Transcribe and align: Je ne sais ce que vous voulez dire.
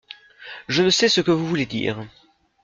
Je 0.67 0.81
ne 0.81 0.89
sais 0.89 1.09
ce 1.09 1.21
que 1.21 1.29
vous 1.29 1.45
voulez 1.45 1.67
dire. 1.67 2.07